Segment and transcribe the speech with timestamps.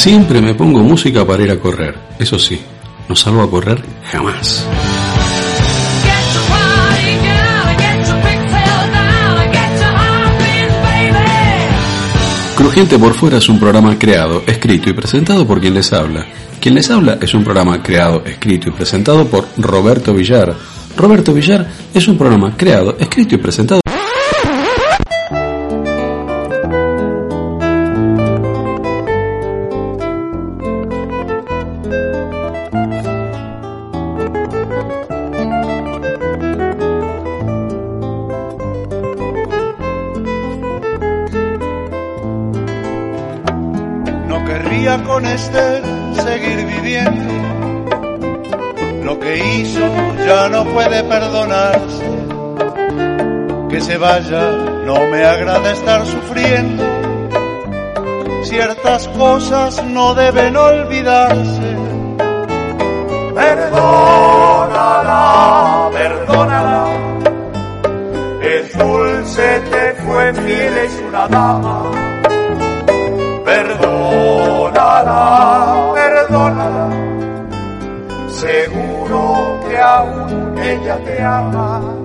[0.00, 1.94] Siempre me pongo música para ir a correr.
[2.18, 2.58] Eso sí,
[3.06, 4.66] no salgo a correr jamás.
[12.56, 16.24] Crujiente por fuera es un programa creado, escrito y presentado por quien les habla.
[16.62, 20.56] Quien les habla es un programa creado, escrito y presentado por Roberto Villar.
[20.96, 23.80] Roberto Villar es un programa creado, escrito y presentado
[58.50, 61.76] Ciertas cosas no deben olvidarse.
[63.32, 65.20] Perdónala,
[65.92, 66.86] perdónala.
[68.42, 71.92] Es dulce, te fue fiel, es una dama.
[73.44, 75.14] Perdónala,
[75.94, 76.90] perdónala.
[78.32, 82.00] Seguro que aún ella te ama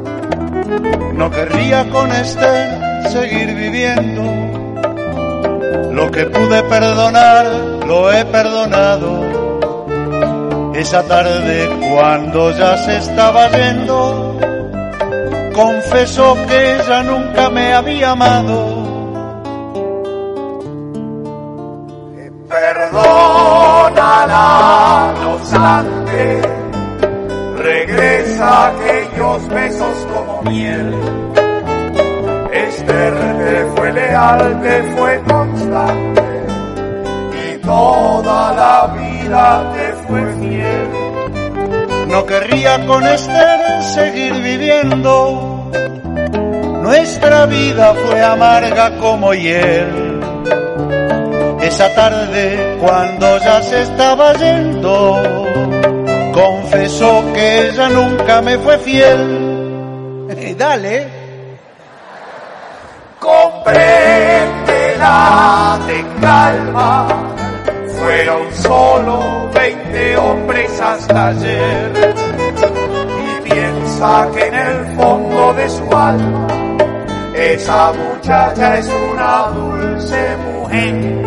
[1.16, 4.65] no querría con Esther seguir viviendo.
[5.96, 7.46] Lo que pude perdonar,
[7.88, 9.10] lo he perdonado.
[10.76, 14.38] Esa tarde cuando ya se estaba yendo,
[15.54, 18.84] confesó que ella nunca me había amado.
[22.50, 23.14] Perdónala,
[25.22, 26.42] no obstante,
[27.56, 30.08] regresa aquellos besos
[30.44, 31.25] miel.
[34.16, 36.22] Esther te fue leal, te fue constante
[37.44, 42.08] y toda la vida te fue fiel.
[42.08, 45.70] No querría con Esther seguir viviendo.
[46.81, 50.22] Nuestra vida fue amarga como hiel.
[51.62, 55.22] Esa tarde cuando ya se estaba yendo,
[56.31, 59.46] confesó que ella nunca me fue fiel
[60.58, 61.15] dale.
[63.25, 67.08] Compréndela, de calma.
[67.97, 72.16] Fueron solo 20 hombres hasta ayer.
[73.25, 76.47] Y piensa que en el fondo de su alma,
[77.36, 81.25] esa muchacha es una dulce mujer.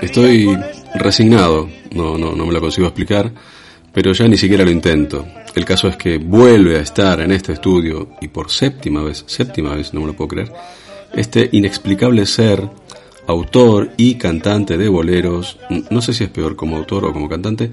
[0.00, 0.58] Estoy
[0.94, 3.30] resignado, no, no, no me lo consigo explicar,
[3.96, 5.26] pero ya ni siquiera lo intento.
[5.54, 9.74] El caso es que vuelve a estar en este estudio, y por séptima vez, séptima
[9.74, 10.52] vez, no me lo puedo creer,
[11.14, 12.68] este inexplicable ser,
[13.26, 15.58] autor y cantante de boleros,
[15.88, 17.72] no sé si es peor como autor o como cantante,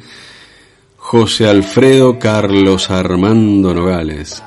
[0.95, 4.41] José Alfredo Carlos Armando Nogales.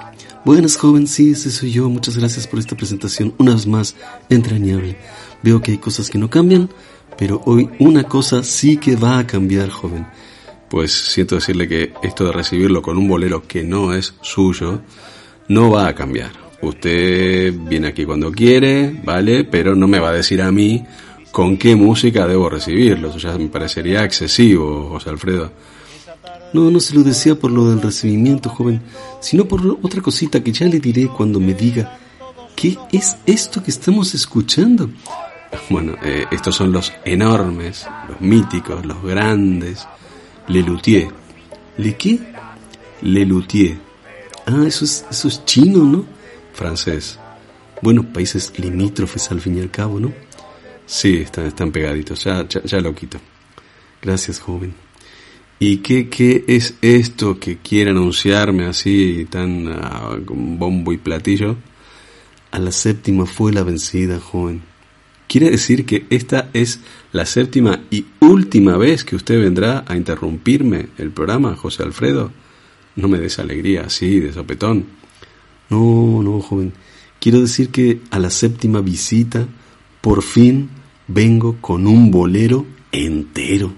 [0.46, 1.90] Buenas joven, sí, ese soy yo.
[1.90, 3.96] Muchas gracias por esta presentación, una vez más
[4.30, 4.96] entrañable.
[5.42, 6.70] Veo que hay cosas que no cambian,
[7.18, 10.06] pero hoy una cosa sí que va a cambiar, joven
[10.68, 14.80] pues siento decirle que esto de recibirlo con un bolero que no es suyo,
[15.48, 16.32] no va a cambiar.
[16.62, 19.44] Usted viene aquí cuando quiere, ¿vale?
[19.44, 20.84] Pero no me va a decir a mí
[21.30, 23.10] con qué música debo recibirlo.
[23.10, 25.52] Eso ya me parecería excesivo, José Alfredo.
[26.52, 28.80] No, no se lo decía por lo del recibimiento, joven,
[29.20, 31.98] sino por otra cosita que ya le diré cuando me diga,
[32.54, 34.88] ¿qué es esto que estamos escuchando?
[35.68, 39.86] Bueno, eh, estos son los enormes, los míticos, los grandes,
[40.48, 41.08] Lelutier.
[41.76, 42.18] ¿Le qué?
[43.02, 43.76] Lelutier.
[44.46, 46.06] Ah, eso es, eso es chino, ¿no?
[46.52, 47.18] Francés.
[47.82, 50.12] Bueno, países limítrofes al fin y al cabo, ¿no?
[50.86, 52.24] Sí, están, están pegaditos.
[52.24, 53.18] Ya, ya, lo quito.
[54.00, 54.74] Gracias, joven.
[55.58, 61.56] ¿Y qué, qué es esto que quiere anunciarme así, tan ah, con bombo y platillo?
[62.52, 64.62] A la séptima fue la vencida, joven.
[65.26, 66.80] Quiere decir que esta es
[67.16, 72.30] la séptima y última vez que usted vendrá a interrumpirme el programa, José Alfredo.
[72.94, 74.86] No me des alegría así, de sopetón.
[75.70, 76.72] No, no, joven.
[77.18, 79.46] Quiero decir que a la séptima visita,
[80.00, 80.68] por fin
[81.08, 83.72] vengo con un bolero entero.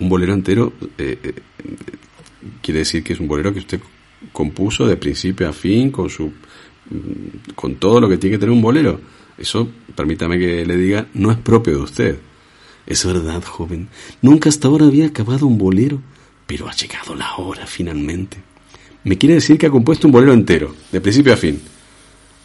[0.00, 1.34] Un bolero entero eh, eh,
[2.60, 3.80] quiere decir que es un bolero que usted
[4.32, 6.32] compuso de principio a fin, con su,
[7.54, 9.00] con todo lo que tiene que tener un bolero
[9.38, 12.18] eso, permítame que le diga, no es propio de usted.
[12.86, 13.88] Es verdad, joven.
[14.20, 16.00] Nunca hasta ahora había acabado un bolero,
[16.46, 18.38] pero ha llegado la hora finalmente.
[19.04, 21.60] Me quiere decir que ha compuesto un bolero entero, de principio a fin.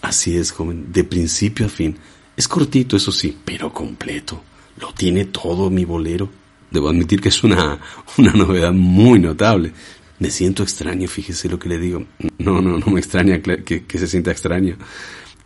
[0.01, 1.98] Así es, joven, de principio a fin.
[2.36, 4.42] Es cortito, eso sí, pero completo.
[4.80, 6.30] lo tiene todo mi bolero.
[6.69, 7.80] Debo admitir que es una,
[8.18, 9.72] una novedad muy notable.
[10.19, 12.06] Me siento extraño, fíjese lo que le digo.
[12.39, 14.78] No, no, no me extraña que, que se sienta extraño.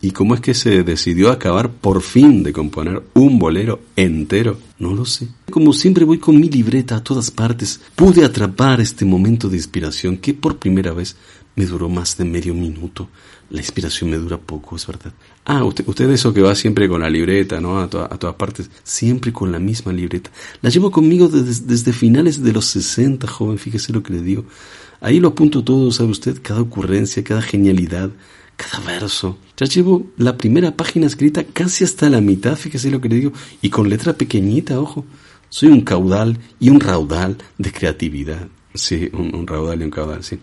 [0.04, 4.58] ¿Y cómo es que se decidió acabar por fin de componer un bolero entero?
[4.80, 5.28] No lo sé.
[5.52, 10.18] Como siempre voy con mi libreta a todas partes, pude atrapar este momento de inspiración
[10.18, 11.16] que por primera vez
[11.56, 13.10] me duró más de medio minuto.
[13.52, 15.14] La inspiración me dura poco, es verdad.
[15.46, 17.78] Ah, usted, eso que va siempre con la libreta, ¿no?
[17.78, 20.32] A, a todas partes, siempre con la misma libreta.
[20.64, 24.46] La llevo conmigo desde, desde finales de los 60, joven, fíjese lo que le digo.
[25.00, 26.40] Ahí lo apunto todo, ¿sabe usted?
[26.42, 28.10] Cada ocurrencia, cada genialidad,
[28.56, 29.38] cada verso.
[29.58, 33.34] Ya llevo la primera página escrita casi hasta la mitad, fíjese lo que le digo,
[33.62, 35.06] y con letra pequeñita, ojo.
[35.50, 38.48] Soy un caudal y un raudal de creatividad.
[38.74, 40.40] Sí, un, raudal y un caudal, sí.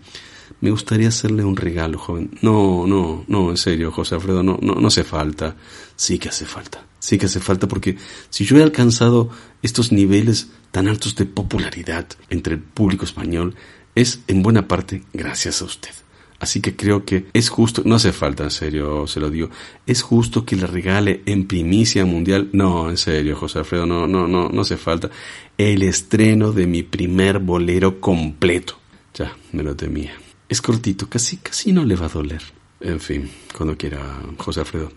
[0.61, 2.31] Me gustaría hacerle un regalo, joven.
[2.41, 5.55] No, no, no, en serio, José Alfredo, no, no, no hace falta.
[5.95, 6.85] Sí que hace falta.
[6.99, 7.97] Sí que hace falta porque
[8.29, 9.29] si yo he alcanzado
[9.63, 13.55] estos niveles tan altos de popularidad entre el público español,
[13.95, 15.91] es en buena parte gracias a usted.
[16.39, 19.49] Así que creo que es justo, no hace falta, en serio, se lo digo,
[19.85, 24.25] es justo que le regale en primicia mundial, no, en serio, José Alfredo, no, no,
[24.25, 25.09] no, no hace falta,
[25.57, 28.79] el estreno de mi primer bolero completo.
[29.13, 30.13] Ya, me lo temía.
[30.47, 32.41] Es cortito, casi, casi no le va a doler.
[32.79, 34.93] En fin, cuando quiera, José Alfredo.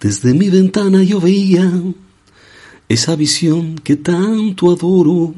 [0.00, 1.68] Desde mi ventana yo veía
[2.88, 5.34] esa visión que tanto adoro,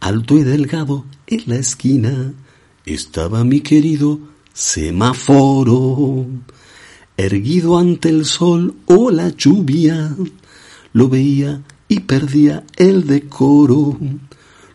[0.00, 2.32] alto y delgado en la esquina
[2.84, 4.18] estaba mi querido
[4.60, 6.26] semáforo,
[7.16, 10.14] erguido ante el sol o la lluvia,
[10.92, 13.98] lo veía y perdía el decoro,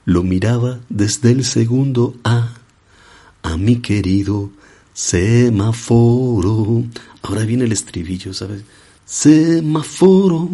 [0.05, 2.55] lo miraba desde el segundo A,
[3.43, 4.49] a mi querido
[4.91, 6.83] semáforo.
[7.21, 8.63] Ahora viene el estribillo, ¿sabes?
[9.05, 10.49] Semáforo,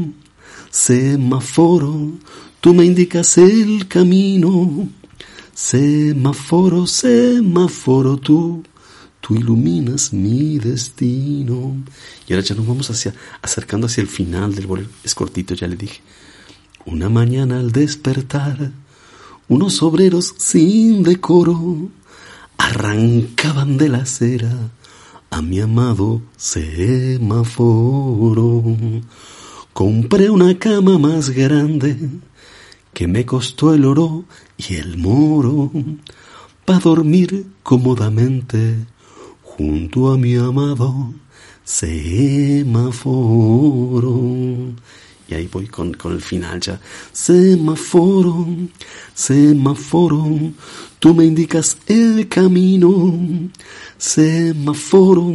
[0.69, 2.11] semáforo,
[2.59, 4.89] tú me indicas el camino.
[5.53, 8.63] Semáforo, semáforo, tú
[9.21, 11.77] tú iluminas mi destino.
[12.27, 14.89] Y ahora ya nos vamos hacia, acercando hacia el final del bolero.
[15.03, 16.01] Es cortito, ya le dije.
[16.85, 18.71] Una mañana al despertar,
[19.47, 21.89] unos obreros sin decoro
[22.57, 24.71] arrancaban de la acera
[25.29, 27.43] a mi amado semáforo.
[29.73, 31.97] Compré una cama más grande
[32.93, 34.25] que me costó el oro
[34.57, 35.71] y el moro
[36.65, 38.75] para dormir cómodamente
[39.57, 41.13] junto a mi amado
[41.63, 43.11] semáforo.
[45.27, 46.79] Y ahí voy con, con, el final ya.
[47.13, 48.47] Semáforo,
[49.13, 50.51] semáforo,
[50.99, 53.13] tú me indicas el camino.
[53.97, 55.33] Semáforo,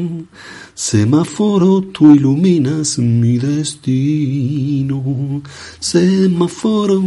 [0.74, 5.02] semáforo, tú iluminas mi destino.
[5.80, 7.02] Semáforo,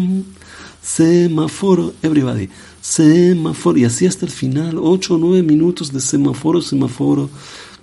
[0.82, 2.50] semáforo, everybody
[2.81, 7.30] semáforo, y así hasta el final, ocho o nueve minutos de semáforo, semáforo,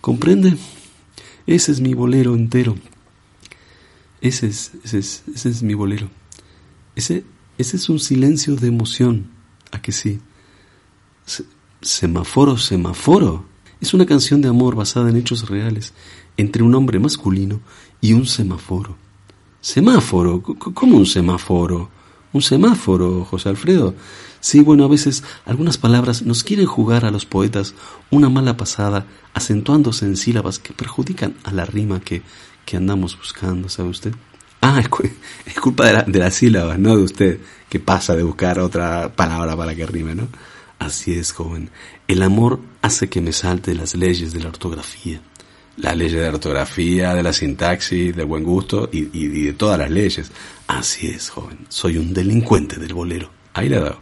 [0.01, 0.57] ¿comprende?
[1.47, 2.77] Ese es mi bolero entero.
[4.21, 6.09] Ese es, ese es, ese es mi bolero.
[6.95, 7.25] Ese,
[7.59, 9.29] ese es un silencio de emoción,
[9.71, 10.21] ¿a que sí?
[11.83, 13.45] semáforo, semáforo.
[13.81, 15.93] Es una canción de amor basada en hechos reales
[16.37, 17.61] entre un hombre masculino
[18.01, 18.97] y un semáforo.
[19.61, 21.91] Semáforo, ¿cómo un semáforo?
[22.37, 23.95] Un semáforo, José Alfredo.
[24.41, 27.75] Sí, bueno, a veces algunas palabras nos quieren jugar a los poetas
[28.11, 32.21] una mala pasada, acentuándose en sílabas que perjudican a la rima que,
[32.67, 34.13] que andamos buscando, ¿sabe usted?
[34.61, 34.89] Ah, es,
[35.61, 37.41] culpa de, la, de las sílabas, no de usted,
[37.71, 40.29] que pasa de buscar otra palabra para que rime, ¿no?
[40.79, 41.71] Así es, joven.
[42.07, 45.23] El amor hace que me salte las leyes de la ortografía.
[45.79, 49.91] La ley de la ortografía, de la sintaxis, del buen gusto y de todas las
[49.91, 50.31] leyes.
[50.67, 51.59] Así es, joven.
[51.69, 53.31] Soy un delincuente del bolero.
[53.55, 54.01] Ahí le ha dado.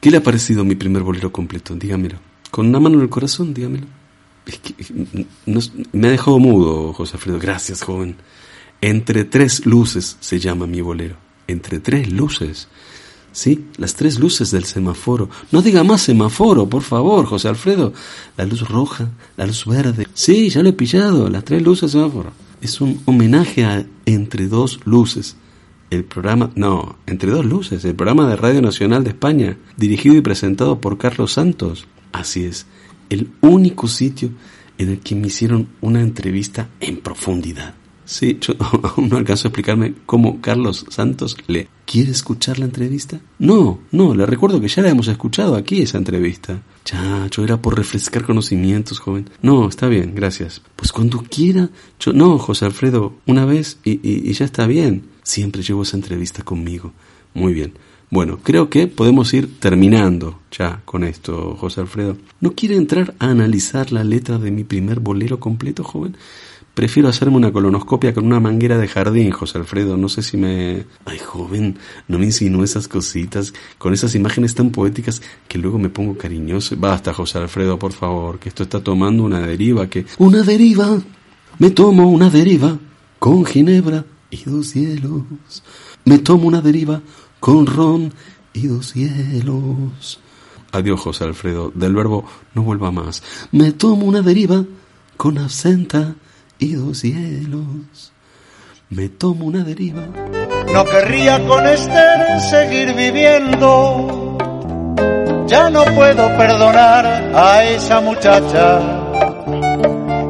[0.00, 1.74] ¿Qué le ha parecido mi primer bolero completo?
[1.74, 2.18] Dígamelo.
[2.50, 3.86] Con una mano en el corazón, dígamelo.
[5.92, 7.38] me ha dejado mudo, José Alfredo.
[7.38, 8.16] Gracias, joven.
[8.80, 11.16] Entre tres luces se llama mi bolero.
[11.46, 12.68] Entre tres luces.
[13.32, 15.28] Sí, las tres luces del semáforo.
[15.50, 17.92] No diga más semáforo, por favor, José Alfredo.
[18.36, 20.06] La luz roja, la luz verde.
[20.14, 22.32] Sí, ya lo he pillado, las tres luces del semáforo.
[22.60, 25.36] Es un homenaje a entre dos luces
[25.94, 30.20] el programa, no, entre dos luces, el programa de Radio Nacional de España, dirigido y
[30.20, 31.86] presentado por Carlos Santos.
[32.12, 32.66] Así es,
[33.10, 34.30] el único sitio
[34.78, 37.74] en el que me hicieron una entrevista en profundidad.
[38.04, 43.20] Sí, yo aún no alcanzo a explicarme cómo Carlos Santos le quiere escuchar la entrevista.
[43.38, 46.62] No, no, le recuerdo que ya la hemos escuchado aquí esa entrevista.
[46.84, 49.30] Chacho, era por refrescar conocimientos, joven.
[49.42, 50.60] No, está bien, gracias.
[50.76, 51.70] Pues cuando quiera.
[51.98, 55.13] Yo, no, José Alfredo, una vez y, y ya está bien.
[55.24, 56.92] Siempre llevo esa entrevista conmigo.
[57.34, 57.74] Muy bien.
[58.10, 62.16] Bueno, creo que podemos ir terminando ya con esto, José Alfredo.
[62.40, 66.16] ¿No quiere entrar a analizar la letra de mi primer bolero completo, joven?
[66.74, 69.96] Prefiero hacerme una colonoscopia con una manguera de jardín, José Alfredo.
[69.96, 70.86] No sé si me...
[71.04, 71.76] Ay, joven,
[72.06, 76.76] no me insinúe esas cositas, con esas imágenes tan poéticas que luego me pongo cariñoso.
[76.76, 80.04] Basta, José Alfredo, por favor, que esto está tomando una deriva, que...
[80.18, 81.00] Una deriva.
[81.58, 82.78] Me tomo una deriva
[83.18, 84.04] con ginebra
[84.34, 85.22] y dos hielos.
[86.04, 87.00] Me tomo una deriva
[87.40, 88.12] con ron
[88.52, 90.20] y dos hielos.
[90.72, 91.70] Adiós, José Alfredo.
[91.74, 92.24] Del verbo
[92.54, 93.22] no vuelva más.
[93.52, 94.64] Me tomo una deriva
[95.16, 96.14] con absenta
[96.58, 98.12] y dos cielos.
[98.90, 100.06] Me tomo una deriva.
[100.72, 104.36] No querría con Esther seguir viviendo.
[105.46, 108.80] Ya no puedo perdonar a esa muchacha.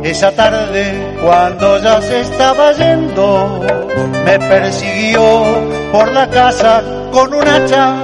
[0.03, 3.61] Esa tarde, cuando ya se estaba yendo,
[4.27, 5.45] me persiguió
[5.91, 7.97] por la casa con un hacha.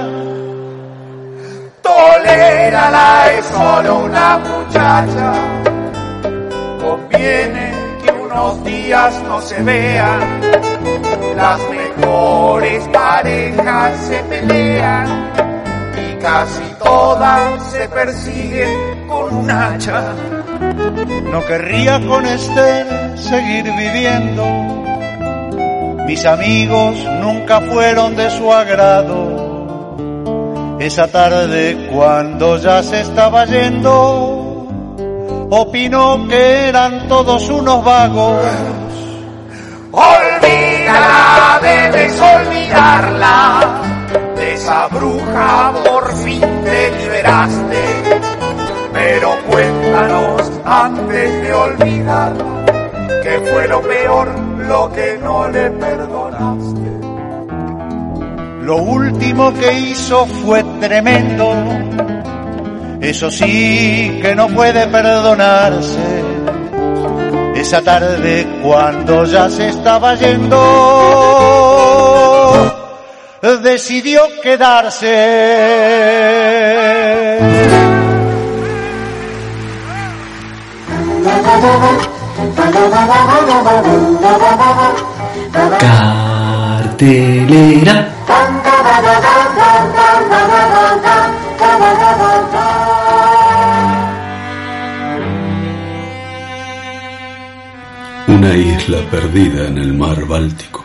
[1.83, 5.33] Tolérala, es solo una muchacha.
[6.81, 7.73] Conviene
[8.23, 10.41] unos días no se vean,
[11.35, 15.31] las mejores parejas se pelean
[15.95, 20.15] y casi todas se persiguen con un hacha.
[21.31, 24.43] No querría con Esther seguir viviendo,
[26.05, 30.75] mis amigos nunca fueron de su agrado.
[30.79, 34.67] Esa tarde cuando ya se estaba yendo,
[35.51, 38.41] opinó que eran todos unos vagos.
[39.91, 43.81] Olvídala, debes olvidarla.
[44.35, 47.83] De esa bruja por fin te liberaste.
[48.91, 52.65] Pero cuéntanos antes de olvidarla,
[53.23, 54.27] que fue lo peor,
[54.67, 56.81] lo que no le perdonaste.
[58.61, 61.53] Lo último que hizo fue tremendo
[63.01, 66.23] eso sí que no puede perdonarse.
[67.55, 70.57] Esa tarde cuando ya se estaba yendo,
[73.63, 75.07] decidió quedarse.
[86.91, 87.95] Cartelera.
[98.27, 100.83] Una isla perdida en el mar Báltico.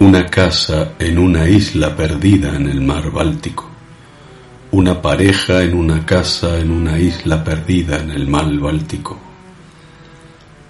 [0.00, 3.70] Una casa en una isla perdida en el mar Báltico.
[4.72, 9.23] Una pareja en una casa en una isla perdida en el mar Báltico.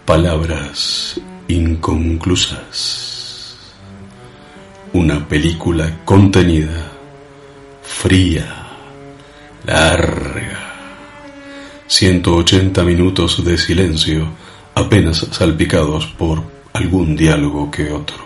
[0.04, 1.18] Palabras
[1.48, 3.56] inconclusas.
[4.92, 6.92] Una película contenida,
[7.82, 8.68] fría,
[9.64, 10.74] larga.
[11.86, 14.28] 180 minutos de silencio
[14.74, 16.42] apenas salpicados por
[16.74, 18.18] algún diálogo que otro.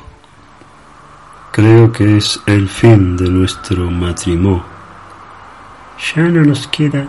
[1.52, 4.64] Creo que es el fin de nuestro matrimonio.
[6.12, 7.06] Ya no nos queda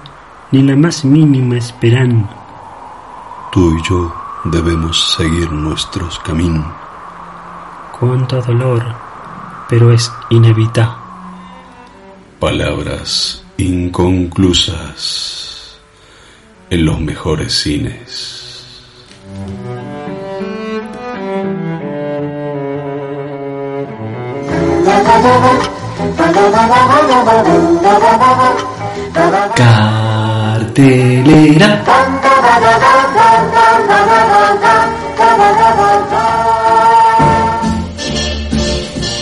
[0.51, 2.35] ni la más mínima esperanza.
[3.51, 6.65] Tú y yo debemos seguir nuestros caminos.
[7.99, 8.85] Cuánto dolor,
[9.67, 10.95] pero es inevitable.
[12.39, 15.77] Palabras inconclusas
[16.69, 18.39] en los mejores cines.
[30.79, 31.83] Cartelera.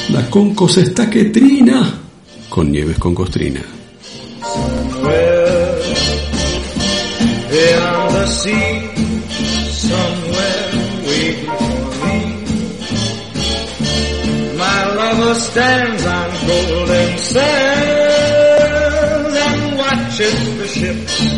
[0.09, 1.99] La concos está que trina.
[2.47, 3.61] Con nieves con costrina.
[15.35, 17.45] stands on golden sands
[19.45, 21.36] and watches the ships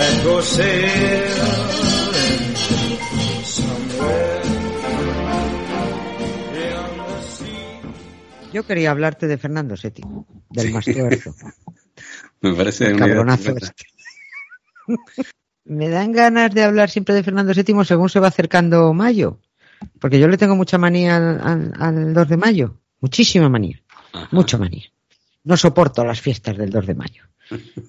[0.00, 0.88] that go sailing
[3.44, 4.42] somewhere
[6.52, 7.80] beyond the sea.
[8.52, 10.02] Yo quería hablarte de Fernando VII,
[10.50, 11.34] del más tuerzo.
[12.40, 13.84] Me parece El cabronazo este.
[15.64, 19.38] Me dan ganas de hablar siempre de Fernando VII según se va acercando mayo.
[20.00, 22.80] Porque yo le tengo mucha manía al, al- al 2 de mayo.
[23.00, 23.80] Muchísima manía.
[24.12, 24.28] Ajá.
[24.32, 24.84] Mucha manía.
[25.44, 27.24] No soporto las fiestas del 2 de mayo.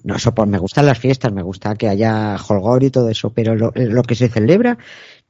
[0.04, 3.54] No soporto, me gustan las fiestas, me gusta que haya holgor y todo eso, pero
[3.54, 4.78] lo, lo que se celebra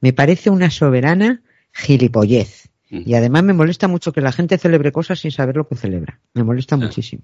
[0.01, 2.69] me parece una soberana gilipollez.
[2.89, 6.19] Y además me molesta mucho que la gente celebre cosas sin saber lo que celebra.
[6.35, 7.23] Me molesta muchísimo.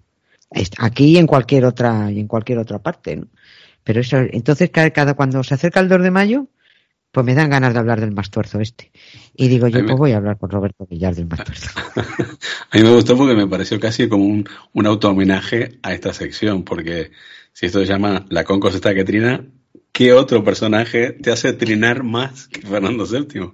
[0.80, 3.28] Aquí y en cualquier otra, y en cualquier otra parte, ¿no?
[3.84, 6.48] Pero eso, entonces cada, cada cuando se acerca el 2 de mayo,
[7.12, 8.92] pues me dan ganas de hablar del mastuerzo este.
[9.36, 11.70] Y digo, yo pues voy a hablar con Roberto Villar del mastuerzo.
[11.96, 16.14] a mí me gustó porque me pareció casi como un, un auto homenaje a esta
[16.14, 17.12] sección, porque
[17.54, 19.46] si esto se llama La Concos está que trina,
[19.92, 23.54] ¿qué otro personaje te hace trinar más que Fernando VII?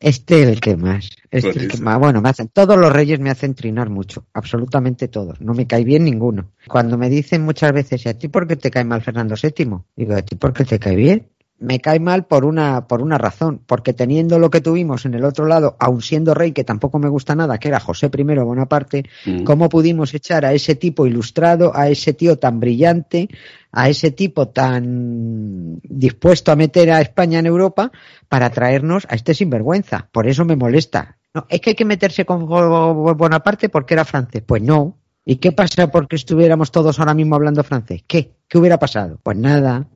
[0.00, 1.10] Este es el que más.
[1.30, 1.98] Este el que más.
[1.98, 5.40] Bueno, me hacen, todos los reyes me hacen trinar mucho, absolutamente todos.
[5.40, 6.52] No me cae bien ninguno.
[6.68, 9.78] Cuando me dicen muchas veces, ¿y a ti por qué te cae mal Fernando VII?
[9.96, 11.28] Digo, ¿a ti por qué te cae bien?
[11.58, 15.24] Me cae mal por una, por una razón, porque teniendo lo que tuvimos en el
[15.24, 19.04] otro lado, aun siendo rey, que tampoco me gusta nada, que era José I Bonaparte,
[19.24, 19.44] mm.
[19.44, 23.28] ¿cómo pudimos echar a ese tipo ilustrado, a ese tío tan brillante,
[23.72, 27.90] a ese tipo tan dispuesto a meter a España en Europa
[28.28, 30.08] para traernos a este sinvergüenza?
[30.12, 31.16] Por eso me molesta.
[31.34, 34.42] No, es que hay que meterse con Bonaparte porque era francés.
[34.46, 34.96] Pues no.
[35.28, 38.04] ¿Y qué pasa porque estuviéramos todos ahora mismo hablando francés?
[38.06, 38.36] ¿Qué?
[38.48, 39.18] ¿Qué hubiera pasado?
[39.22, 39.88] Pues nada.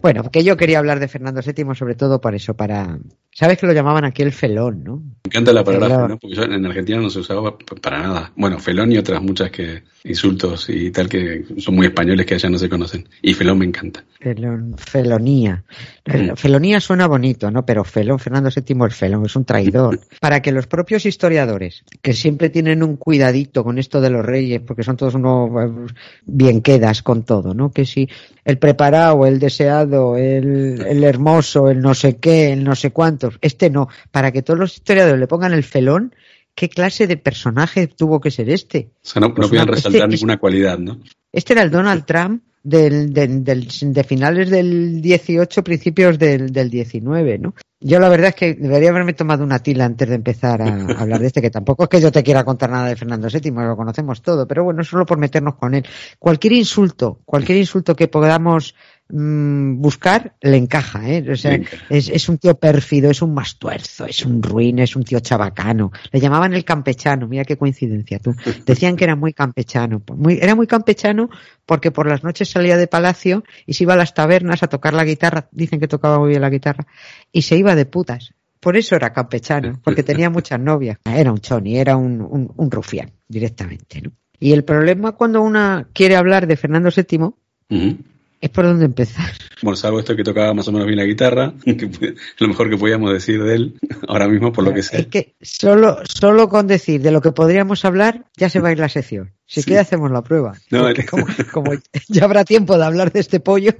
[0.00, 2.98] Bueno, porque yo quería hablar de Fernando VII sobre todo por eso, para...
[3.32, 4.96] ¿Sabes que lo llamaban aquí el felón, no?
[4.96, 8.32] Me encanta la palabra felón, porque en Argentina no se usaba para nada.
[8.36, 12.48] Bueno, felón y otras muchas que insultos y tal que son muy españoles que allá
[12.50, 13.08] no se conocen.
[13.22, 14.04] Y felón me encanta.
[14.20, 15.64] Felón, felonía.
[16.06, 16.36] Mm.
[16.36, 17.64] Felonía suena bonito, ¿no?
[17.64, 19.98] Pero felón, Fernando VII el felón, es un traidor.
[20.20, 24.60] para que los propios historiadores, que siempre tienen un cuidadito con esto de los reyes,
[24.60, 25.50] porque son todos unos
[25.90, 25.94] eh,
[26.26, 27.72] bien quedas con todo, ¿no?
[27.72, 28.08] Que si
[28.44, 33.38] el preparado, el deseado, el, el, hermoso, el no sé qué, el no sé cuántos.
[33.40, 33.88] Este no.
[34.10, 36.14] Para que todos los historiadores le pongan el felón,
[36.54, 38.90] ¿qué clase de personaje tuvo que ser este?
[38.96, 41.00] O sea, no, no pues resaltar este ninguna cualidad, ¿no?
[41.32, 47.38] Este era el Donald Trump del, del, de finales del 18, principios del, del 19,
[47.38, 47.54] ¿no?
[47.86, 51.20] Yo la verdad es que debería haberme tomado una tila antes de empezar a hablar
[51.20, 53.76] de este, que tampoco es que yo te quiera contar nada de Fernando VII, lo
[53.76, 55.86] conocemos todo, pero bueno, solo por meternos con él.
[56.18, 58.74] Cualquier insulto, cualquier insulto que podamos
[59.16, 61.24] Mm, buscar le encaja, ¿eh?
[61.30, 65.04] O sea, es, es, un tío pérfido, es un mastuerzo, es un ruin, es un
[65.04, 65.92] tío chabacano.
[66.10, 68.34] Le llamaban el campechano, mira qué coincidencia tú.
[68.66, 70.02] Decían que era muy campechano.
[70.16, 71.30] Muy, era muy campechano
[71.64, 74.94] porque por las noches salía de palacio y se iba a las tabernas a tocar
[74.94, 76.84] la guitarra, dicen que tocaba muy bien la guitarra,
[77.30, 78.34] y se iba de putas.
[78.58, 80.98] Por eso era campechano, porque tenía muchas novias.
[81.04, 84.10] Era un choni, era un, un, rufián, directamente, ¿no?
[84.40, 88.08] Y el problema cuando una quiere hablar de Fernando VII,
[88.44, 89.30] es por dónde empezar.
[89.62, 92.76] Bueno, salvo esto que tocaba más o menos bien la guitarra, que lo mejor que
[92.76, 95.00] podíamos decir de él ahora mismo, por lo que sé.
[95.00, 98.72] Es que solo, solo con decir de lo que podríamos hablar, ya se va a
[98.72, 99.32] ir la sección.
[99.46, 99.74] Si sí.
[99.76, 100.52] hacemos la prueba.
[100.70, 101.72] No, como,
[102.08, 103.72] ya habrá tiempo de hablar de este pollo.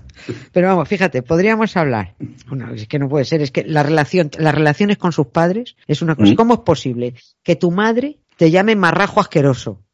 [0.52, 2.16] Pero vamos, fíjate, podríamos hablar.
[2.48, 5.76] Bueno, es que no puede ser, es que la relación, las relaciones con sus padres
[5.86, 6.32] es una cosa.
[6.32, 6.34] ¿Mm?
[6.34, 9.84] ¿Cómo es posible que tu madre te llame marrajo asqueroso?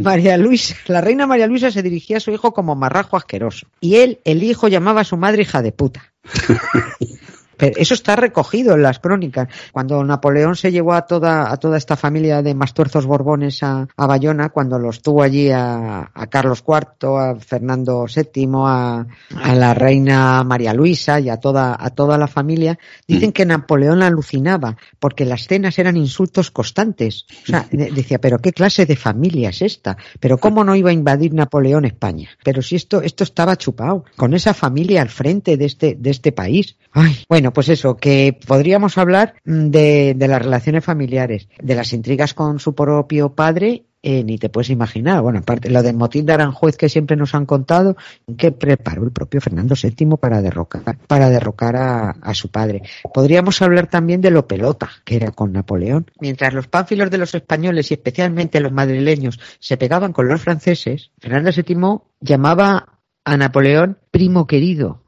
[0.00, 3.66] María Luisa, la reina María Luisa se dirigía a su hijo como marrajo asqueroso.
[3.80, 6.12] Y él, el hijo, llamaba a su madre hija de puta.
[7.60, 9.48] eso está recogido en las crónicas.
[9.72, 14.48] Cuando Napoleón se llevó a toda, a toda esta familia de mastuerzos borbones a, Bayona,
[14.48, 19.06] cuando los tuvo allí a, Carlos IV, a Fernando VII, a,
[19.54, 23.32] la reina María Luisa y a toda, a toda la familia, dicen mm.
[23.32, 27.26] que Napoleón alucinaba porque las cenas eran insultos constantes.
[27.44, 29.96] O sea, decía, pero qué clase de familia es esta?
[30.18, 32.28] Pero cómo no iba a invadir Napoleón España?
[32.42, 36.32] Pero si esto, esto estaba chupado, con esa familia al frente de este, de este
[36.32, 36.76] país.
[36.92, 42.34] Ay, bueno, pues eso, que podríamos hablar de, de las relaciones familiares, de las intrigas
[42.34, 45.20] con su propio padre eh, ni te puedes imaginar.
[45.20, 47.96] Bueno, aparte, lo del motín de Aranjuez que siempre nos han contado,
[48.38, 52.82] que preparó el propio Fernando VII para derrocar, para derrocar a, a, su padre.
[53.12, 56.10] Podríamos hablar también de lo pelota, que era con Napoleón.
[56.18, 61.10] Mientras los pánfilos de los españoles y especialmente los madrileños se pegaban con los franceses,
[61.18, 65.02] Fernando VII llamaba a Napoleón primo querido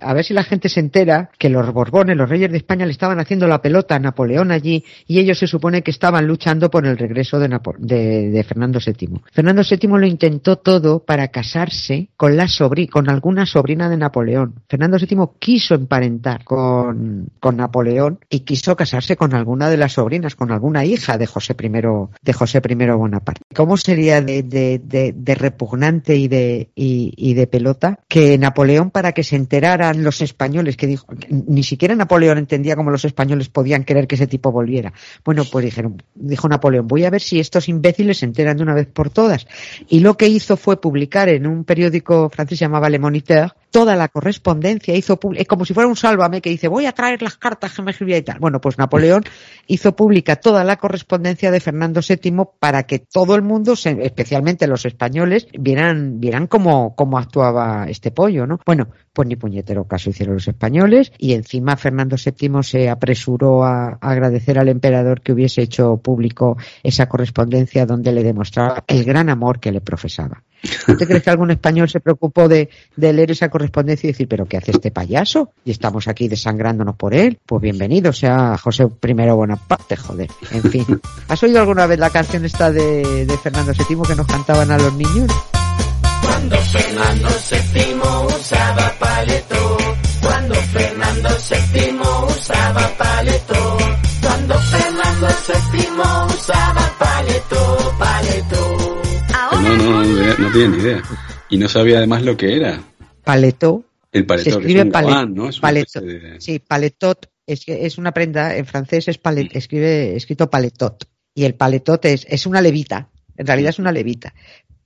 [0.00, 2.92] A ver si la gente se entera que los Borbones, los reyes de España, le
[2.92, 6.86] estaban haciendo la pelota a Napoleón allí y ellos se supone que estaban luchando por
[6.86, 9.22] el regreso de, de, Fernando VII.
[9.32, 12.46] Fernando VII lo intentó todo para casarse con la
[12.90, 14.54] con alguna sobrina de Napoleón.
[14.68, 20.34] Fernando VII quiso emparentar con, con Napoleón y quiso casarse con alguna de las sobrinas,
[20.34, 21.70] con alguna hija de José I,
[22.22, 23.42] de José I Bonaparte.
[23.54, 24.80] ¿Cómo sería de, de,
[25.16, 30.20] de repugnante y de, y, y de pelota que Napoleón para que se enteraran los
[30.20, 34.52] españoles, que dijo, ni siquiera Napoleón entendía cómo los españoles podían querer que ese tipo
[34.52, 34.92] volviera.
[35.24, 38.74] Bueno, pues dijeron, dijo Napoleón, voy a ver si estos imbéciles se enteran de una
[38.74, 39.46] vez por todas.
[39.88, 44.08] Y lo que hizo fue publicar en un periódico francés llamaba Le Moniteur, toda la
[44.08, 47.72] correspondencia, hizo es como si fuera un sálvame que dice voy a traer las cartas
[47.72, 48.38] que me escribía y tal.
[48.38, 49.24] Bueno, pues Napoleón
[49.66, 54.84] hizo pública toda la correspondencia de Fernando VII para que todo el mundo, especialmente los
[54.84, 58.60] españoles, vieran, vieran cómo, cómo actuaba este pollo, ¿no?
[58.64, 63.98] Bueno, pues ni puñetero caso hicieron los españoles y encima Fernando VII se apresuró a,
[64.00, 69.60] agradecer al emperador que hubiese hecho público esa correspondencia donde le demostraba el gran amor
[69.60, 70.42] que le profesaba.
[70.62, 74.56] ¿Usted crees que algún español se preocupó de, leer esa correspondencia y decir, pero qué
[74.56, 75.52] hace este payaso?
[75.64, 77.38] Y estamos aquí desangrándonos por él.
[77.44, 80.28] Pues bienvenido sea José I Bonaparte, joder.
[80.52, 81.00] En fin.
[81.28, 84.92] ¿Has oído alguna vez la canción esta de, Fernando VII que nos cantaban a los
[84.94, 85.30] niños?
[86.22, 89.76] Cuando Fernando VII usaba paleto,
[90.20, 93.78] cuando Fernando VII usaba paleto,
[94.20, 95.26] cuando Fernando
[95.72, 95.88] VII
[96.36, 98.81] usaba paleto, paleto.
[99.82, 100.04] No,
[100.38, 101.02] no, tenía ni idea.
[101.48, 102.82] Y no sabía además lo que era.
[103.24, 103.84] Paleto.
[104.10, 105.48] El paleto, se escribe es ¿no?
[105.48, 106.00] Es paleto.
[106.38, 111.04] Sí, paletot es, es una prenda, en francés es palet, escribe, escrito paletot.
[111.34, 114.34] Y el paletot es, es una levita, en realidad es una levita,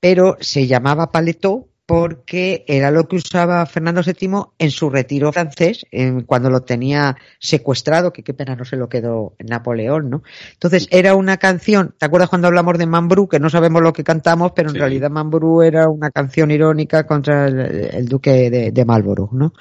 [0.01, 5.87] pero se llamaba paletó porque era lo que usaba Fernando VII en su retiro francés,
[6.27, 10.23] cuando lo tenía secuestrado, que qué pena no se lo quedó Napoleón, ¿no?
[10.53, 14.03] Entonces era una canción, ¿te acuerdas cuando hablamos de Mambrú, que no sabemos lo que
[14.03, 19.53] cantamos, pero en realidad Mambrú era una canción irónica contra el, duque de, Marlborough, ¿no?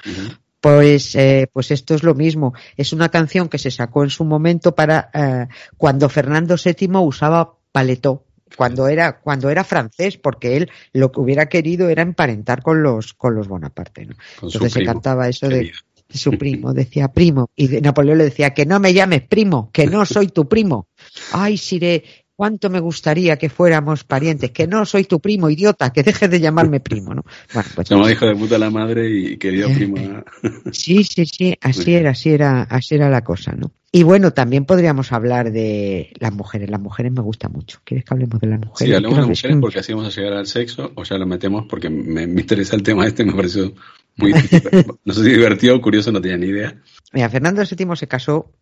[0.60, 2.54] Pues, eh, pues esto es lo mismo.
[2.76, 7.54] Es una canción que se sacó en su momento para eh, cuando Fernando VII usaba
[7.70, 8.25] paletó
[8.56, 13.14] cuando era cuando era francés porque él lo que hubiera querido era emparentar con los
[13.14, 14.16] con los Bonaparte ¿no?
[14.42, 15.72] entonces se cantaba eso de
[16.08, 20.06] su primo decía primo y Napoleón le decía que no me llames primo que no
[20.06, 20.88] soy tu primo
[21.32, 26.02] ay Siré cuánto me gustaría que fuéramos parientes, que no soy tu primo, idiota, que
[26.02, 27.24] dejes de llamarme primo, ¿no?
[27.52, 29.96] Bueno, pues Como hijo de puta la madre y querido primo.
[30.72, 33.72] sí, sí, sí, así era, así era, así era la cosa, ¿no?
[33.90, 36.68] Y bueno, también podríamos hablar de las mujeres.
[36.68, 37.80] Las mujeres me gustan mucho.
[37.82, 38.90] ¿Quieres que hablemos de las mujeres?
[38.90, 41.26] Sí, hablemos de las mujeres porque así vamos a llegar al sexo o ya lo
[41.26, 43.72] metemos porque me, interesa el tema este, me pareció
[44.16, 44.32] muy
[45.04, 46.76] no sé si divertido o curioso, no tenía ni idea.
[47.12, 48.52] Mira, Fernando VII se casó,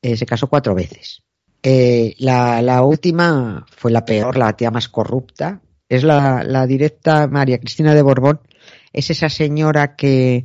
[0.00, 1.24] eh, se casó cuatro veces.
[1.66, 5.62] Eh, la, última fue la peor, la tía más corrupta.
[5.88, 8.40] Es la, la directa María Cristina de Borbón.
[8.92, 10.44] Es esa señora que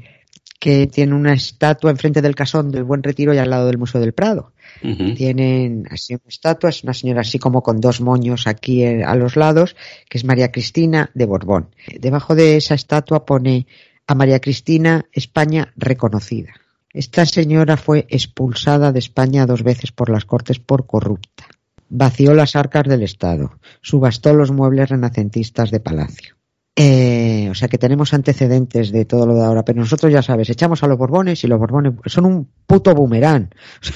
[0.60, 4.02] que tiene una estatua enfrente del casón del Buen Retiro y al lado del Museo
[4.02, 4.52] del Prado.
[4.82, 9.16] Tienen así una estatua, es una señora así como con dos moños aquí eh, a
[9.16, 9.76] los lados,
[10.10, 11.70] que es María Cristina de Borbón.
[12.00, 13.68] Debajo de esa estatua pone
[14.06, 16.54] a María Cristina España reconocida.
[16.94, 21.46] Esta señora fue expulsada de España dos veces por las Cortes por corrupta.
[21.90, 26.40] Vació las arcas del Estado, subastó los muebles renacentistas de palacio
[26.82, 30.50] eh, o sea que tenemos antecedentes de todo lo de ahora, pero nosotros ya sabes,
[30.50, 33.50] echamos a los Borbones y los Borbones son un puto boomerang.
[33.82, 33.96] O sea,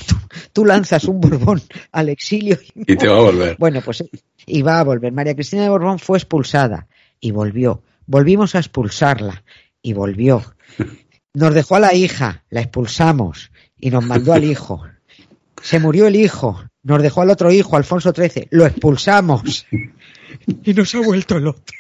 [0.51, 1.61] tú, lanzas un Borbón
[1.93, 3.55] al exilio y, te va a volver.
[3.57, 4.03] Bueno, pues
[4.45, 5.13] y va a volver.
[5.13, 6.87] María Cristina de Borbón fue expulsada
[7.21, 7.81] y volvió.
[8.05, 9.45] Volvimos a expulsarla
[9.81, 10.43] y volvió.
[11.33, 14.83] Nos dejó a la hija, la expulsamos y nos mandó al hijo.
[15.61, 19.65] Se murió el hijo, nos dejó al otro hijo, Alfonso XIII, lo expulsamos
[20.63, 21.75] y nos ha vuelto el otro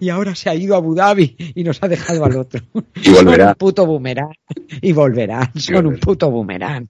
[0.00, 2.62] y ahora se ha ido a Abu Dhabi y nos ha dejado al otro.
[2.94, 3.44] Y volverá.
[3.44, 4.34] Son un puto boomerang.
[4.80, 5.52] Y volverán.
[5.56, 6.88] Son un puto boomerang.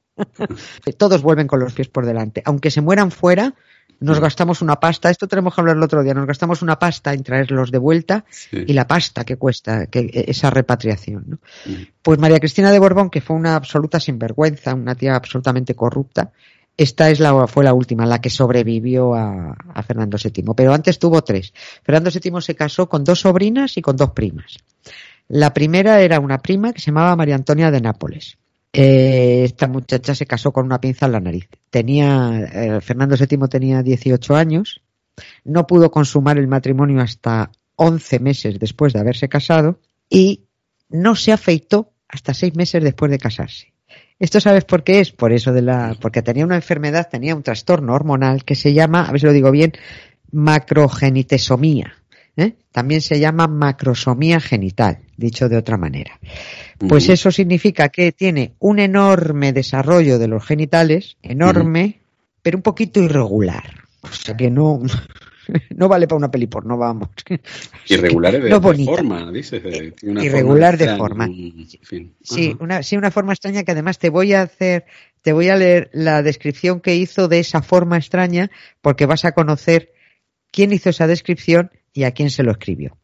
[0.96, 2.42] Todos vuelven con los pies por delante.
[2.44, 3.54] Aunque se mueran fuera,
[4.00, 7.12] nos gastamos una pasta, esto tenemos que hablar el otro día, nos gastamos una pasta
[7.12, 11.40] en traerlos de vuelta y la pasta que cuesta que, esa repatriación.
[12.02, 16.32] Pues María Cristina de Borbón, que fue una absoluta sinvergüenza, una tía absolutamente corrupta,
[16.78, 20.44] esta es la, fue la última, la que sobrevivió a, Fernando VII.
[20.56, 21.52] Pero antes tuvo tres.
[21.82, 24.58] Fernando VII se casó con dos sobrinas y con dos primas.
[25.26, 28.38] La primera era una prima que se llamaba María Antonia de Nápoles.
[28.72, 31.48] Eh, esta muchacha se casó con una pinza en la nariz.
[31.70, 34.82] Tenía, eh, Fernando VII tenía 18 años.
[35.44, 40.44] No pudo consumar el matrimonio hasta 11 meses después de haberse casado y
[40.88, 43.72] no se afeitó hasta seis meses después de casarse.
[44.18, 45.12] ¿Esto sabes por qué es?
[45.12, 49.04] Por eso de la, porque tenía una enfermedad, tenía un trastorno hormonal que se llama,
[49.04, 49.72] a ver si lo digo bien,
[50.32, 51.94] macrogenitesomía.
[52.38, 52.54] ¿Eh?
[52.72, 56.18] También se llama macrosomía genital, dicho de otra manera.
[56.88, 62.00] Pues eso significa que tiene un enorme desarrollo de los genitales, enorme,
[62.40, 63.84] pero un poquito irregular.
[64.02, 64.80] O sea que no,
[65.76, 67.08] no vale para una peli porno, vamos.
[67.88, 69.62] Irregular de, forma, dices.
[70.02, 71.26] Irregular de forma.
[72.22, 74.86] Sí, una, sí, una forma extraña que además te voy a hacer,
[75.22, 79.32] te voy a leer la descripción que hizo de esa forma extraña porque vas a
[79.32, 79.92] conocer
[80.52, 82.96] quién hizo esa descripción y a quién se lo escribió.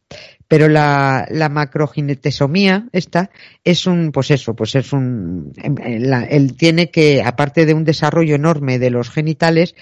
[0.47, 3.31] Pero la, la macroginetesomía, esta,
[3.63, 7.83] es un, pues eso, pues es un, em, la- él tiene que, aparte de un
[7.83, 9.75] desarrollo enorme de los genitales,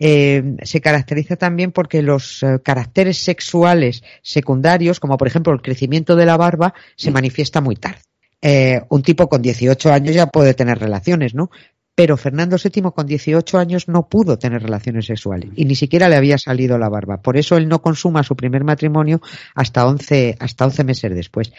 [0.00, 6.16] eh, se caracteriza también porque los eh, caracteres sexuales secundarios, como por ejemplo el crecimiento
[6.16, 8.00] de la barba, se manifiesta muy tarde.
[8.40, 11.50] Eh, un tipo con 18 años ya puede tener relaciones, ¿no?
[11.98, 16.14] Pero Fernando VII con 18 años no pudo tener relaciones sexuales y ni siquiera le
[16.14, 17.16] había salido la barba.
[17.22, 19.20] Por eso él no consuma su primer matrimonio
[19.56, 21.52] hasta 11, hasta 11 meses después.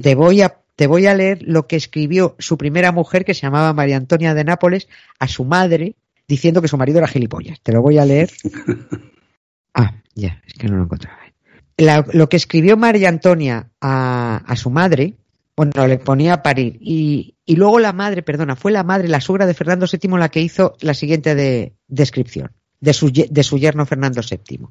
[0.00, 3.42] Te voy a te voy a leer lo que escribió su primera mujer, que se
[3.42, 7.60] llamaba María Antonia de Nápoles, a su madre, diciendo que su marido era gilipollas.
[7.60, 8.30] Te lo voy a leer.
[9.74, 11.18] Ah, ya, es que no lo encontraba.
[11.76, 15.14] La- lo que escribió María Antonia a, a su madre,
[15.56, 16.78] bueno, le ponía a parir.
[16.80, 20.28] Y, y luego la madre, perdona, fue la madre, la suegra de Fernando VII, la
[20.28, 24.66] que hizo la siguiente de- descripción de su, de su yerno Fernando VII.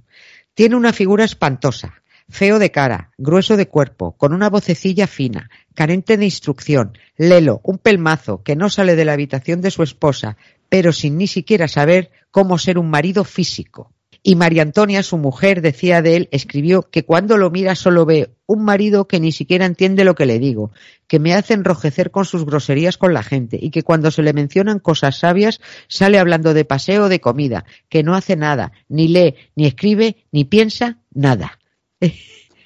[0.53, 6.17] Tiene una figura espantosa, feo de cara, grueso de cuerpo, con una vocecilla fina, carente
[6.17, 10.37] de instrucción, lelo, un pelmazo, que no sale de la habitación de su esposa,
[10.69, 13.93] pero sin ni siquiera saber cómo ser un marido físico.
[14.25, 18.31] Y María Antonia, su mujer, decía de él, escribió que cuando lo mira solo ve
[18.45, 20.71] un marido que ni siquiera entiende lo que le digo,
[21.07, 24.31] que me hace enrojecer con sus groserías con la gente y que cuando se le
[24.31, 25.59] mencionan cosas sabias
[25.89, 30.25] sale hablando de paseo o de comida, que no hace nada, ni lee, ni escribe,
[30.31, 31.59] ni piensa nada.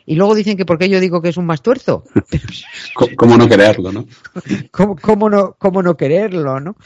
[0.09, 2.05] Y luego dicen que porque yo digo que es un mastuerzo.
[2.95, 4.07] ¿Cómo, cómo no quererlo, no?
[4.71, 6.77] ¿Cómo, cómo no, cómo no quererlo, no?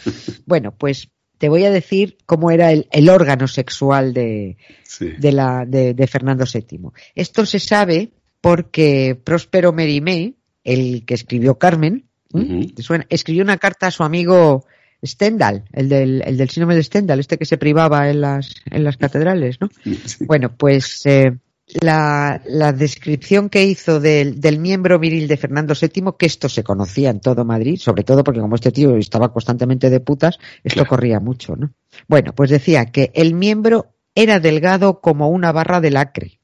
[0.47, 5.07] Bueno, pues te voy a decir cómo era el, el órgano sexual de, Sí.
[5.17, 6.91] de, la, de, de Fernando VII.
[7.15, 12.43] Esto se sabe porque Próspero Merimé, el que escribió Carmen, ¿m?
[12.43, 12.73] Ujú.
[12.75, 13.07] ¿Te suena?
[13.09, 14.65] escribió una carta a su amigo
[15.03, 18.83] Stendhal, el del, el del síndrome de Stendhal, este que se privaba en las, en
[18.83, 19.69] las catedrales, ¿no?
[19.83, 20.23] Sí.
[20.27, 21.39] Bueno, pues eh,
[21.79, 26.63] la, la descripción que hizo del, del miembro viril de Fernando VII, que esto se
[26.63, 30.81] conocía en todo Madrid, sobre todo porque como este tío estaba constantemente de putas, esto
[30.81, 30.89] Claro.
[30.89, 31.71] corría mucho, ¿no?
[32.07, 36.39] Bueno, pues decía que el miembro era delgado como una barra de lacre,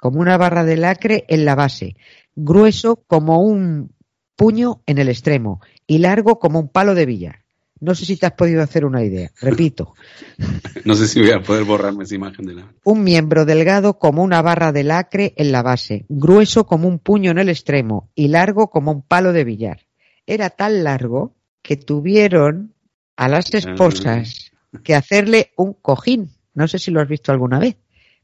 [0.00, 1.96] como una barra de lacre en la base,
[2.34, 3.92] grueso como un
[4.36, 7.39] puño en el extremo y largo como un palo de billar.
[7.80, 9.30] No sé si te has podido hacer una idea.
[9.40, 9.94] Repito,
[10.84, 12.72] No sé si voy a poder borrarme esa imagen de la.
[12.84, 17.30] un miembro delgado como una barra de lacre en la base, grueso como un puño
[17.30, 19.86] en el extremo y largo como un palo de billar.
[20.26, 22.74] Era tan largo que tuvieron
[23.16, 24.52] a las esposas
[24.84, 26.30] que hacerle un cojín.
[26.54, 27.76] No sé si lo has visto alguna vez.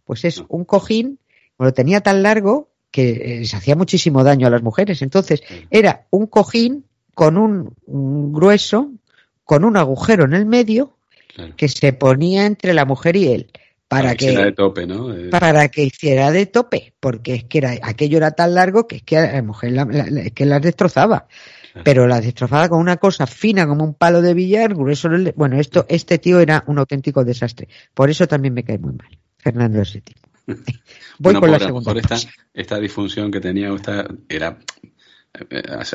[0.04, 1.18] Pues es un cojín,
[1.58, 5.02] lo tenía tan largo que eh, les hacía muchísimo daño a las mujeres.
[5.02, 8.92] Entonces, era un cojín con un, un grueso,
[9.46, 10.92] con un agujero en el medio
[11.34, 11.54] Claro.
[11.56, 13.50] que se ponía entre la mujer y él
[13.88, 15.14] para que era de tope, ¿no?
[15.14, 18.96] Eh, para que hiciera de tope porque es que era aquello era tan largo que
[18.96, 21.28] es que a la mujer la, la- la- es que las destrozaba
[21.72, 21.84] Claro.
[21.84, 25.84] pero las destrozaba con una cosa fina como un palo de billar grueso bueno esto
[25.90, 30.02] este tío era un auténtico desastre por eso también me cae muy mal Fernando VII
[30.46, 30.56] voy
[31.18, 32.16] bueno, con la por- segunda por esta,
[32.54, 34.58] esta disfunción que tenía, esta era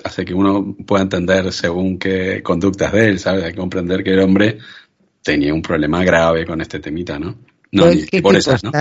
[0.04, 3.43] hace, que uno pueda entender según qué conductas de él, ¿sabes?
[3.43, 4.58] Hay que comprender que el hombre
[5.21, 7.36] tenía un problema grave con este temita, ¿no?
[7.71, 8.71] No, ¿Tú ni en qué por equipo esas, ¿no?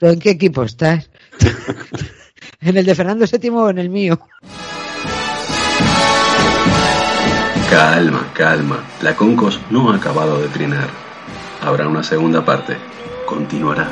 [0.00, 1.10] en qué equipo estás?
[2.60, 4.18] ¿En el de Fernando VII o en el mío?
[7.70, 8.84] Calma, calma.
[9.00, 10.88] La Concos no ha acabado de trinar.
[11.62, 12.76] Habrá una segunda parte.
[13.24, 13.88] Continuará.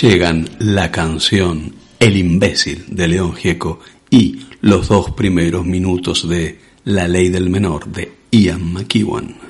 [0.00, 3.80] Llegan la canción El imbécil de León Gieco
[4.10, 9.47] y los dos primeros minutos de La ley del menor de Ian McEwan.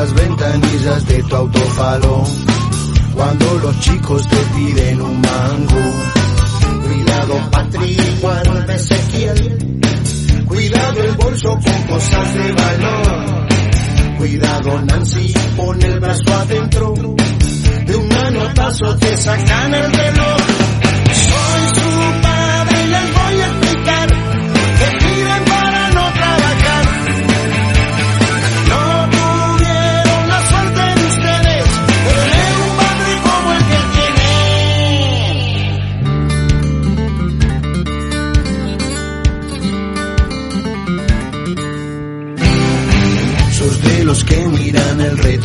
[0.00, 2.22] Las ventanillas de tu autofalo
[3.14, 5.82] cuando los chicos te piden un mango.
[6.84, 9.82] Cuidado Patri, Juan Ezequiel.
[10.46, 13.48] Cuidado el bolso con cosas de valor.
[14.18, 16.94] Cuidado Nancy, pon el brazo adentro.
[17.86, 20.67] De un manotazo te sacan el reloj.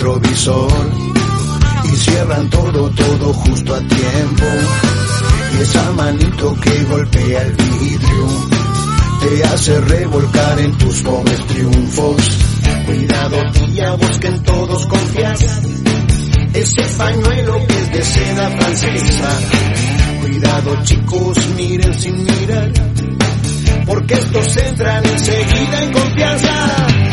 [0.03, 0.71] Retrovisor
[1.85, 4.45] y cierran todo, todo justo a tiempo.
[5.53, 8.27] Y esa manito que golpea el vidrio
[9.21, 12.37] te hace revolcar en tus pobres triunfos.
[12.85, 15.39] Cuidado tía, vos que en todos confías.
[16.53, 19.39] Ese pañuelo que es de seda francesa.
[20.21, 22.71] Cuidado chicos, miren sin mirar.
[23.85, 27.12] Porque estos entran enseguida en confianza.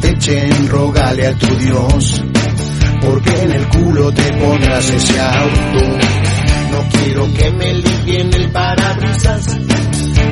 [0.00, 2.22] Te echen, rogale a tu Dios,
[3.00, 5.98] porque en el culo te pondrás ese auto.
[6.70, 9.58] No quiero que me limpien el parabrisas,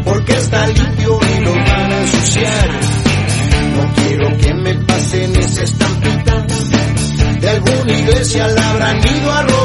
[0.05, 2.71] porque está limpio y lo van a ensuciar.
[3.77, 6.47] No quiero que me pasen esa estampita,
[7.41, 9.62] de alguna iglesia la habrán ido a robar.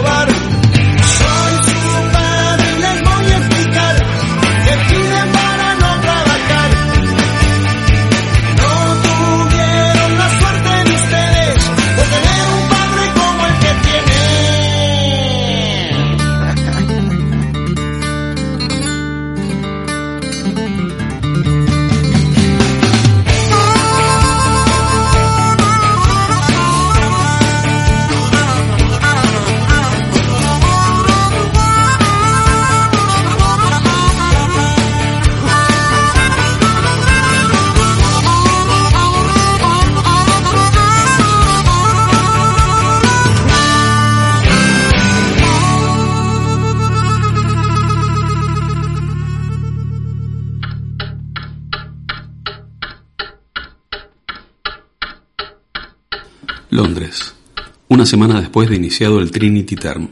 [58.07, 60.09] Semana después de iniciado el Trinity Term.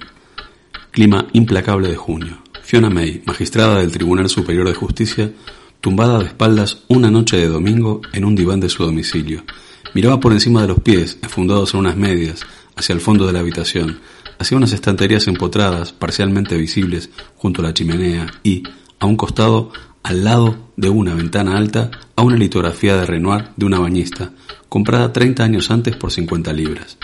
[0.91, 2.39] Clima implacable de junio.
[2.61, 5.31] Fiona May, magistrada del Tribunal Superior de Justicia,
[5.79, 9.45] tumbada de espaldas una noche de domingo en un diván de su domicilio.
[9.93, 12.41] Miraba por encima de los pies, enfundados en unas medias,
[12.75, 13.99] hacia el fondo de la habitación,
[14.39, 18.63] hacia unas estanterías empotradas, parcialmente visibles, junto a la chimenea y,
[18.99, 19.71] a un costado,
[20.03, 24.33] al lado de una ventana alta, a una litografía de Renoir de una bañista,
[24.67, 26.97] comprada 30 años antes por 50 libras,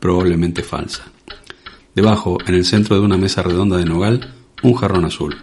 [0.00, 1.04] probablemente falsa.
[1.94, 4.32] Debajo, en el centro de una mesa redonda de nogal,
[4.62, 5.36] un jarrón azul.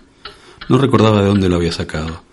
[0.69, 2.23] No recordaba de dónde lo había sacado,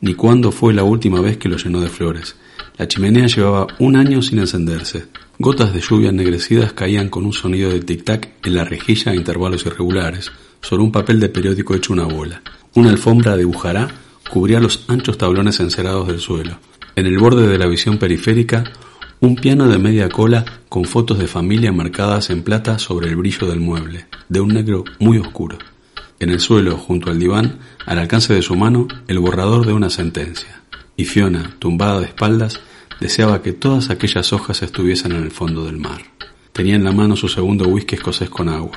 [0.00, 2.36] ni cuándo fue la última vez que lo llenó de flores.
[2.78, 5.06] La chimenea llevaba un año sin encenderse.
[5.38, 9.66] Gotas de lluvia ennegrecidas caían con un sonido de tic-tac en la rejilla a intervalos
[9.66, 12.42] irregulares, sobre un papel de periódico hecho una bola.
[12.74, 13.88] Una alfombra de bujará
[14.30, 16.58] cubría los anchos tablones encerados del suelo.
[16.96, 18.64] En el borde de la visión periférica,
[19.22, 23.46] un piano de media cola con fotos de familia marcadas en plata sobre el brillo
[23.46, 25.58] del mueble, de un negro muy oscuro.
[26.18, 29.90] En el suelo, junto al diván, al alcance de su mano, el borrador de una
[29.90, 30.62] sentencia.
[30.96, 32.58] Y Fiona, tumbada de espaldas,
[32.98, 36.02] deseaba que todas aquellas hojas estuviesen en el fondo del mar.
[36.52, 38.76] Tenía en la mano su segundo whisky escocés con agua.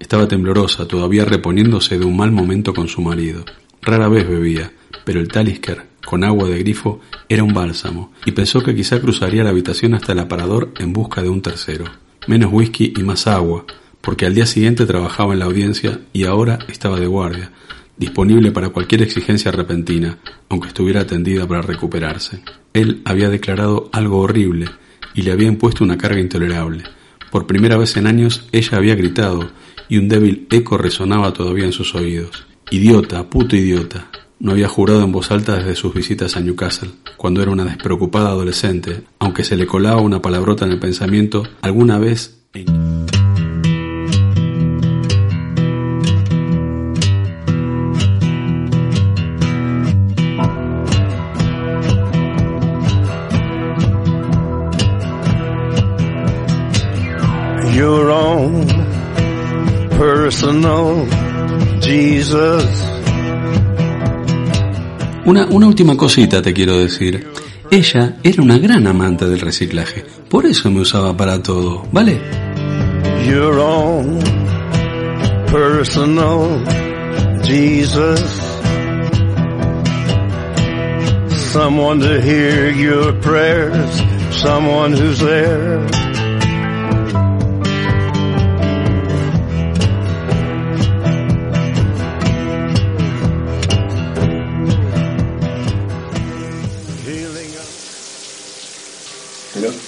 [0.00, 3.44] Estaba temblorosa, todavía reponiéndose de un mal momento con su marido.
[3.84, 4.72] Rara vez bebía,
[5.04, 9.44] pero el Talisker, con agua de grifo, era un bálsamo, y pensó que quizá cruzaría
[9.44, 11.84] la habitación hasta el aparador en busca de un tercero.
[12.26, 13.66] menos whisky y más agua,
[14.00, 17.52] porque al día siguiente trabajaba en la audiencia y ahora estaba de guardia,
[17.98, 20.18] disponible para cualquier exigencia repentina,
[20.48, 22.42] aunque estuviera atendida para recuperarse.
[22.72, 24.70] Él había declarado algo horrible
[25.14, 26.84] y le había impuesto una carga intolerable.
[27.30, 29.50] Por primera vez en años ella había gritado
[29.90, 32.46] y un débil eco resonaba todavía en sus oídos.
[32.70, 34.08] Idiota, puto idiota.
[34.40, 38.30] No había jurado en voz alta desde sus visitas a Newcastle, cuando era una despreocupada
[38.30, 42.40] adolescente, aunque se le colaba una palabrota en el pensamiento alguna vez
[57.74, 58.14] your
[59.98, 61.03] personal.
[65.24, 67.26] Una, una última cosita te quiero decir.
[67.70, 72.20] Ella era una gran amante del reciclaje, por eso me usaba para todo, ¿vale?
[73.26, 74.18] Your own
[75.50, 76.62] personal
[77.42, 78.20] Jesus.
[81.52, 86.13] Someone to hear your prayers, someone who's there.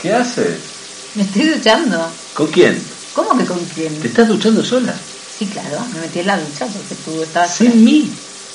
[0.07, 0.57] Qué haces?
[1.17, 2.09] Me estoy duchando.
[2.35, 2.81] ¿Con quién?
[3.13, 3.99] ¿Cómo que con quién?
[4.01, 4.95] ¿Te estás duchando sola?
[5.39, 7.53] Sí, claro, me metí en la ducha porque tú estabas...
[7.55, 8.11] ¿Sin mí?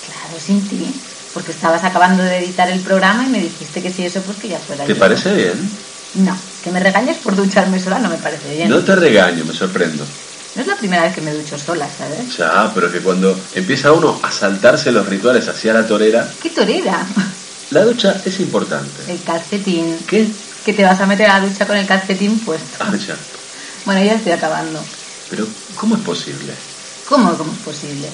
[0.05, 0.85] Claro, sin ti.
[1.33, 4.47] Porque estabas acabando de editar el programa y me dijiste que si eso, pues que
[4.49, 4.99] ya fuera ¿Te yo.
[4.99, 5.69] parece bien?
[6.15, 8.69] No, que me regañes por ducharme sola no me parece bien.
[8.69, 10.05] No te regaño, me sorprendo.
[10.55, 12.37] No es la primera vez que me ducho sola, ¿sabes?
[12.37, 17.05] Ya, pero que cuando empieza uno a saltarse los rituales hacia la torera, ¡Qué torera!
[17.71, 19.11] la ducha es importante.
[19.11, 19.97] El calcetín.
[20.07, 20.27] ¿Qué?
[20.65, 22.77] Que te vas a meter a la ducha con el calcetín puesto.
[22.79, 23.15] Ah, ya.
[23.85, 24.83] Bueno, ya estoy acabando.
[25.29, 26.53] Pero, ¿cómo es posible?
[27.07, 27.35] ¿Cómo?
[27.37, 28.07] ¿Cómo es posible?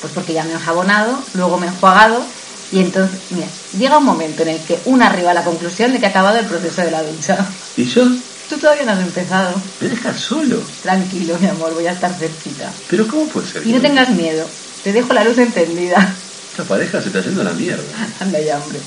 [0.00, 2.24] Pues porque ya me he enjabonado, luego me he enjuagado
[2.72, 3.46] y entonces, mira,
[3.78, 6.38] llega un momento en el que uno arriba a la conclusión de que ha acabado
[6.38, 7.46] el proceso de la ducha.
[7.76, 8.04] ¿Y yo?
[8.48, 9.54] Tú todavía no has empezado.
[9.80, 10.60] ¿Me dejas solo?
[10.82, 12.72] Tranquilo, mi amor, voy a estar cerquita.
[12.88, 13.66] ¿Pero cómo puede ser?
[13.66, 14.46] Y no tengas miedo,
[14.82, 16.14] te dejo la luz encendida.
[16.50, 17.82] Esta pareja se está yendo a la mierda.
[18.20, 18.80] Anda ya, hombre.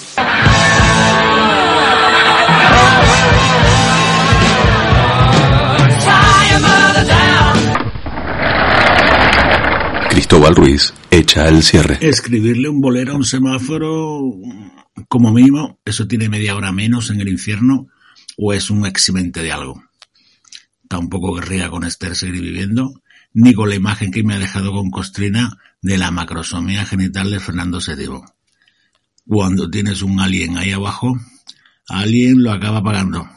[10.10, 11.98] Cristóbal Ruiz echa el cierre.
[12.02, 14.22] Escribirle un bolero a un semáforo,
[15.08, 17.88] como mínimo, eso tiene media hora menos en el infierno,
[18.38, 19.84] o es un eximente de algo.
[20.88, 23.02] Tampoco querría con Esther seguir viviendo,
[23.34, 27.40] ni con la imagen que me ha dejado con Costrina de la macrosomía genital de
[27.40, 28.22] Fernando VII.
[29.28, 31.20] Cuando tienes un alien ahí abajo,
[31.88, 33.28] alguien lo acaba pagando.